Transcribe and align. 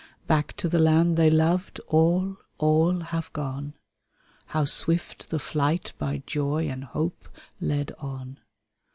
Back 0.25 0.53
to 0.57 0.67
the 0.67 0.79
land 0.79 1.15
they 1.15 1.29
loved, 1.29 1.79
all, 1.87 2.37
all, 2.57 3.01
have 3.01 3.31
gone, 3.33 3.75
How 4.47 4.65
swift 4.65 5.29
the 5.29 5.37
flight 5.37 5.93
by 5.99 6.23
joy 6.25 6.67
and 6.69 6.83
hope 6.85 7.29
led 7.59 7.91
on. 7.99 8.39